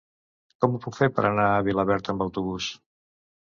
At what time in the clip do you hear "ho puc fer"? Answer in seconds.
0.71-1.09